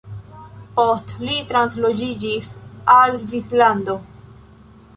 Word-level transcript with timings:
Post 0.77 1.11
li 1.25 1.35
transloĝiĝis 1.51 2.49
al 2.97 3.17
Svislando. 3.27 3.99